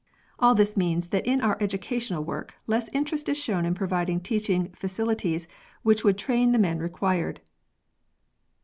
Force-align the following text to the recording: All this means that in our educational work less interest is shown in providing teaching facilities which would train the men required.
All 0.39 0.55
this 0.55 0.75
means 0.75 1.09
that 1.09 1.27
in 1.27 1.41
our 1.41 1.61
educational 1.61 2.23
work 2.23 2.55
less 2.65 2.89
interest 2.91 3.29
is 3.29 3.37
shown 3.37 3.65
in 3.67 3.75
providing 3.75 4.19
teaching 4.19 4.71
facilities 4.71 5.47
which 5.83 6.03
would 6.03 6.17
train 6.17 6.53
the 6.53 6.57
men 6.57 6.79
required. 6.79 7.39